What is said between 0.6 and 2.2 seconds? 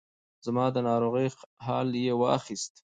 د ناروغۍ حال یې